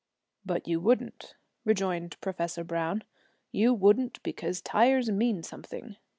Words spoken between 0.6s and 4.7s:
you wouldn't,' rejoined Professor Browne, 'you wouldn't, because